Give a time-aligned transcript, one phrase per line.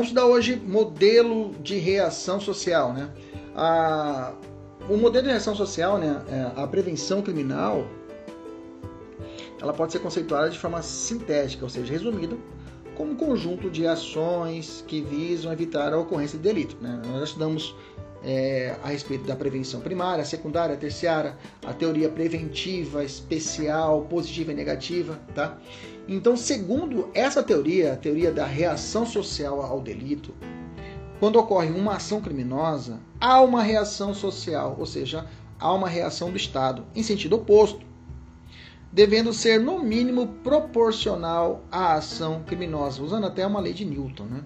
[0.00, 3.10] Vamos estudar hoje modelo de reação social, né?
[3.54, 4.32] A,
[4.88, 7.86] o modelo de reação social, né, é, a prevenção criminal,
[9.60, 12.34] ela pode ser conceituada de forma sintética, ou seja, resumida,
[12.96, 16.78] como um conjunto de ações que visam evitar a ocorrência de delito.
[16.80, 17.02] Né?
[17.06, 17.76] Nós estudamos
[18.22, 25.18] é, a respeito da prevenção primária, secundária, terciária, a teoria preventiva, especial, positiva e negativa,
[25.34, 25.58] tá?
[26.08, 30.34] Então, segundo essa teoria, a teoria da reação social ao delito,
[31.18, 35.26] quando ocorre uma ação criminosa, há uma reação social, ou seja,
[35.58, 37.84] há uma reação do Estado em sentido oposto,
[38.92, 44.44] devendo ser no mínimo proporcional à ação criminosa, usando até uma lei de Newton, né?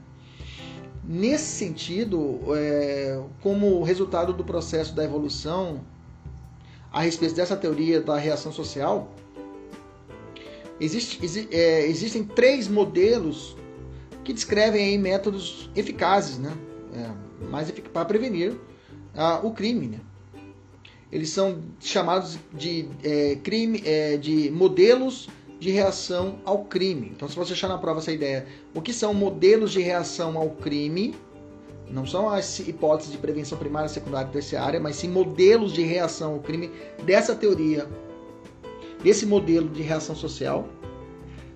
[1.07, 5.81] Nesse sentido, é, como resultado do processo da evolução,
[6.91, 9.13] a respeito dessa teoria da reação social,
[10.81, 13.55] existe, exi, é, existem três modelos
[14.25, 16.57] que descrevem métodos eficazes, né?
[16.95, 18.57] É, mais efic para prevenir
[19.43, 19.89] o crime.
[19.89, 20.01] Né?
[21.13, 25.29] Eles são chamados de, é, crime, é, de modelos
[25.65, 27.11] de reação ao crime.
[27.17, 30.51] Então, se você achar na prova essa ideia, o que são modelos de reação ao
[30.51, 31.15] crime,
[31.89, 36.35] não são as hipóteses de prevenção primária, secundária e terciária, mas sim modelos de reação
[36.35, 36.71] ao crime
[37.05, 37.89] dessa teoria,
[39.03, 40.69] desse modelo de reação social.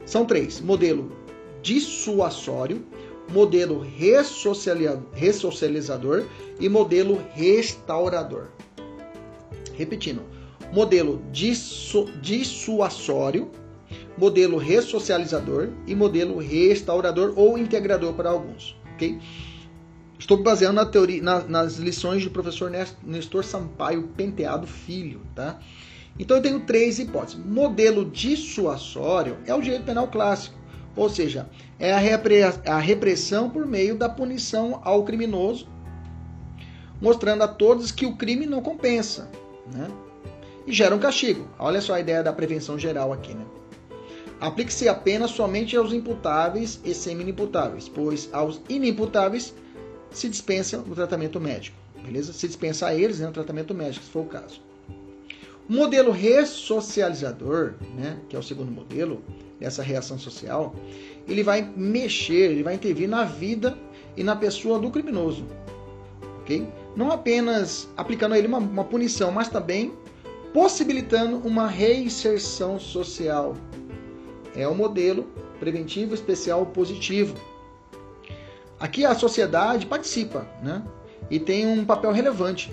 [0.06, 1.12] São três: modelo
[1.61, 2.83] dissuasório,
[3.31, 6.25] modelo ressocializador
[6.59, 8.47] e modelo restaurador.
[9.75, 10.23] Repetindo,
[10.73, 11.20] modelo
[12.23, 13.51] dissuasório,
[14.19, 18.77] modelo ressocializador e modelo restaurador ou integrador para alguns.
[18.94, 19.19] ok?
[20.19, 22.70] Estou baseando na teoria, na, nas lições do professor
[23.05, 25.20] Nestor Sampaio Penteado Filho.
[25.34, 25.61] Tá?
[26.19, 27.39] Então eu tenho três hipóteses.
[27.44, 30.58] Modelo dissuasório é o direito penal clássico,
[30.96, 35.68] ou seja, é a repressão por meio da punição ao criminoso,
[37.01, 39.30] mostrando a todos que o crime não compensa.
[39.73, 39.89] Né?
[40.67, 41.48] E gera um castigo.
[41.57, 43.33] Olha só a ideia da prevenção geral aqui.
[43.33, 43.45] Né?
[44.41, 49.53] Aplique-se apenas somente aos imputáveis e semi-imputáveis, pois aos inimputáveis
[50.11, 51.77] se dispensa o tratamento médico.
[52.05, 52.33] Beleza?
[52.33, 54.61] Se dispensa a eles né, o tratamento médico, se for o caso.
[55.69, 59.23] O modelo ressocializador, né, que é o segundo modelo
[59.61, 60.75] dessa reação social,
[61.27, 63.77] ele vai mexer, ele vai intervir na vida
[64.17, 65.45] e na pessoa do criminoso.
[66.41, 66.67] ok?
[66.97, 69.93] Não apenas aplicando a ele uma, uma punição, mas também
[70.55, 73.55] possibilitando uma reinserção social
[74.58, 75.29] é o modelo
[75.61, 77.36] preventivo especial positivo.
[78.80, 80.83] Aqui a sociedade participa, né?
[81.30, 82.73] E tem um papel relevante,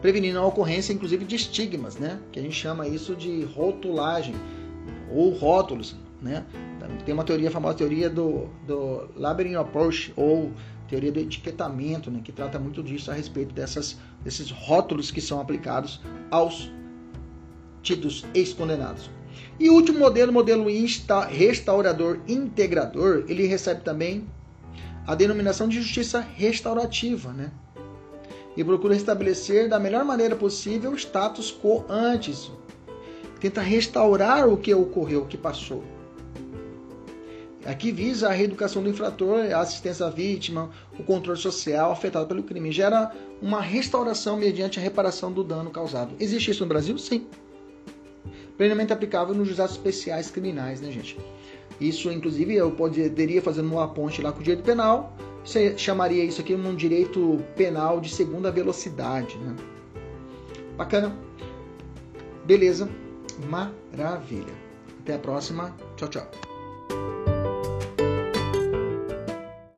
[0.00, 2.20] prevenindo a ocorrência, inclusive, de estigmas, né?
[2.30, 4.34] Que a gente chama isso de rotulagem
[5.10, 6.46] ou rótulos, né?
[7.04, 10.52] Tem uma teoria, a famosa teoria do, do Labyrinth Approach ou
[10.88, 12.20] teoria do etiquetamento, né?
[12.22, 16.00] Que trata muito disso a respeito dessas, desses rótulos que são aplicados
[16.30, 16.70] aos
[17.82, 19.10] tidos ex-condenados.
[19.58, 20.66] E o último modelo, modelo
[21.30, 24.26] restaurador integrador, ele recebe também
[25.06, 27.50] a denominação de justiça restaurativa, né?
[28.56, 32.50] E procura restabelecer da melhor maneira possível o status quo antes.
[33.40, 35.82] Tenta restaurar o que ocorreu, o que passou.
[37.64, 42.42] Aqui visa a reeducação do infrator, a assistência à vítima, o controle social afetado pelo
[42.42, 42.72] crime.
[42.72, 46.14] Gera uma restauração mediante a reparação do dano causado.
[46.18, 46.96] Existe isso no Brasil?
[46.98, 47.26] Sim
[48.58, 51.16] plenamente aplicável nos juizados especiais criminais, né, gente?
[51.80, 56.40] Isso, inclusive, eu poderia fazer uma ponte lá com o direito penal, você chamaria isso
[56.40, 59.56] aqui um direito penal de segunda velocidade, né?
[60.76, 61.16] Bacana?
[62.44, 62.88] Beleza?
[63.48, 64.52] Maravilha.
[65.00, 65.74] Até a próxima.
[65.96, 66.47] Tchau, tchau.